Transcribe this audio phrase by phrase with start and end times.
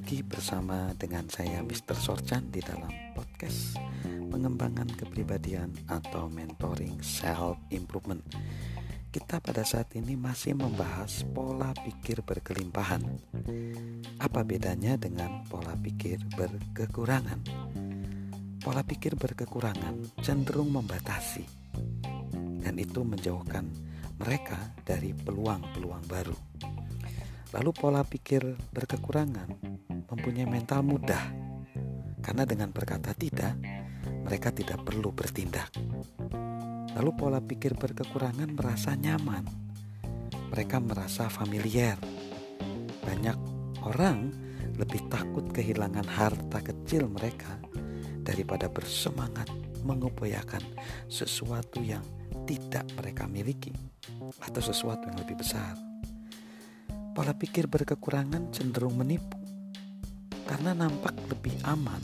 [0.00, 1.92] lagi bersama dengan saya Mr.
[1.92, 3.76] Sorchan di dalam podcast
[4.32, 8.24] pengembangan kepribadian atau mentoring self improvement.
[9.12, 13.04] Kita pada saat ini masih membahas pola pikir berkelimpahan.
[14.22, 17.44] Apa bedanya dengan pola pikir berkekurangan?
[18.64, 21.44] Pola pikir berkekurangan cenderung membatasi
[22.64, 23.68] dan itu menjauhkan
[24.16, 24.56] mereka
[24.86, 26.49] dari peluang-peluang baru.
[27.50, 29.48] Lalu pola pikir berkekurangan
[30.06, 31.50] mempunyai mental mudah
[32.20, 33.56] karena dengan berkata tidak,
[34.22, 35.72] mereka tidak perlu bertindak.
[36.94, 39.48] Lalu pola pikir berkekurangan merasa nyaman.
[40.52, 41.96] Mereka merasa familiar.
[43.02, 43.38] Banyak
[43.82, 44.30] orang
[44.76, 47.58] lebih takut kehilangan harta kecil mereka
[48.22, 49.48] daripada bersemangat
[49.82, 50.62] mengupayakan
[51.08, 52.04] sesuatu yang
[52.44, 53.72] tidak mereka miliki
[54.38, 55.89] atau sesuatu yang lebih besar.
[57.20, 59.36] Pola pikir berkekurangan cenderung menipu
[60.48, 62.00] karena nampak lebih aman,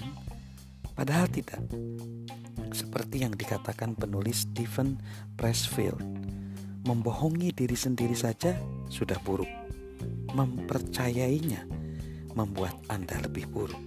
[0.93, 1.57] padahal tidak.
[2.69, 5.01] Seperti yang dikatakan penulis Stephen
[5.33, 6.05] Pressfield,
[6.85, 8.61] membohongi diri sendiri saja
[8.93, 9.49] sudah buruk.
[10.37, 11.65] Mempercayainya
[12.37, 13.81] membuat Anda lebih buruk.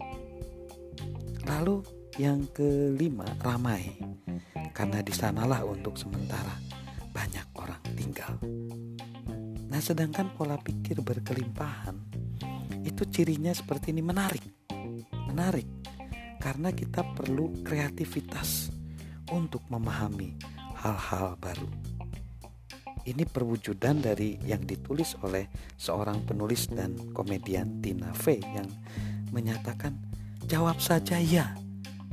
[1.46, 1.86] Lalu
[2.18, 4.02] yang kelima, ramai.
[4.74, 6.58] Karena di sanalah untuk sementara
[7.14, 8.34] banyak orang tinggal.
[9.80, 11.96] Nah, sedangkan pola pikir berkelimpahan
[12.84, 14.44] itu cirinya seperti ini menarik.
[15.32, 15.64] Menarik
[16.36, 18.76] karena kita perlu kreativitas
[19.32, 20.36] untuk memahami
[20.84, 21.72] hal-hal baru.
[23.08, 25.48] Ini perwujudan dari yang ditulis oleh
[25.80, 28.68] seorang penulis dan komedian Tina Fey yang
[29.32, 29.96] menyatakan
[30.44, 31.56] jawab saja ya.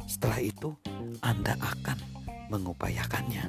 [0.06, 0.70] Setelah itu
[1.18, 1.98] Anda akan
[2.46, 3.44] mengupayakannya.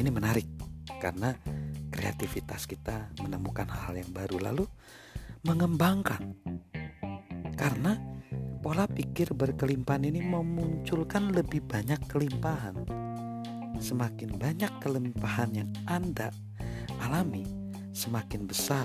[0.00, 0.48] Ini menarik
[0.96, 1.36] karena
[2.02, 4.66] kreativitas kita menemukan hal yang baru lalu
[5.46, 6.34] mengembangkan.
[7.54, 7.94] Karena
[8.58, 12.74] pola pikir berkelimpahan ini memunculkan lebih banyak kelimpahan.
[13.78, 16.34] Semakin banyak kelimpahan yang Anda
[16.98, 17.46] alami,
[17.94, 18.82] semakin besar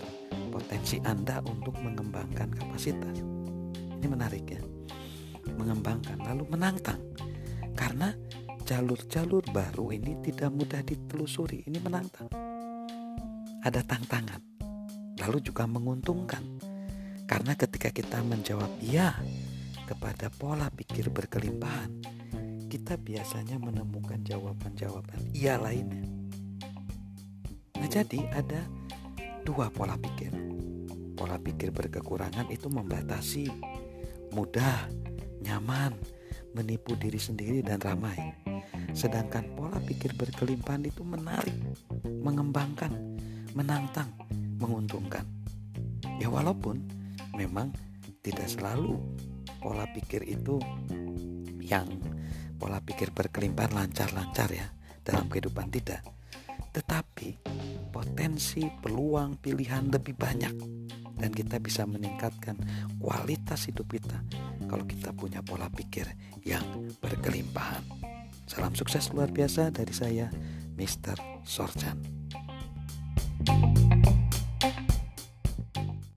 [0.53, 3.17] potensi Anda untuk mengembangkan kapasitas.
[3.97, 4.61] Ini menarik ya.
[5.57, 7.01] Mengembangkan lalu menantang.
[7.73, 8.13] Karena
[8.61, 11.65] jalur-jalur baru ini tidak mudah ditelusuri.
[11.65, 12.46] Ini menantang
[13.67, 14.39] ada tantangan,
[15.19, 16.39] lalu juga menguntungkan.
[17.27, 19.11] Karena ketika kita menjawab "iya"
[19.83, 21.99] kepada pola pikir berkelimpahan,
[22.71, 26.07] kita biasanya menemukan jawaban-jawaban "iya" lainnya.
[27.75, 28.63] Nah, jadi ada
[29.43, 30.31] dua pola pikir.
[31.19, 33.51] Pola pikir berkekurangan itu membatasi,
[34.31, 34.87] mudah,
[35.43, 35.91] nyaman,
[36.55, 38.15] menipu diri sendiri dan ramai.
[38.95, 41.53] Sedangkan pola pikir berkelimpahan itu menarik,
[42.23, 43.06] mengembangkan,
[43.57, 44.13] menantang,
[44.61, 45.25] menguntungkan.
[46.21, 46.85] Ya walaupun
[47.33, 47.73] memang
[48.21, 49.01] tidak selalu
[49.57, 50.61] pola pikir itu
[51.65, 51.89] yang
[52.61, 54.69] pola pikir berkelimpahan lancar-lancar ya
[55.01, 56.05] dalam kehidupan tidak.
[56.69, 57.41] Tetapi
[57.89, 60.53] potensi peluang pilihan lebih banyak
[61.17, 62.53] dan kita bisa meningkatkan
[63.01, 64.21] kualitas hidup kita
[64.69, 66.05] kalau kita punya pola pikir
[66.45, 66.63] yang
[67.01, 67.81] berkelimpahan.
[68.45, 70.29] Salam sukses luar biasa dari saya,
[70.77, 71.17] Mr.
[71.43, 72.16] Sorchan.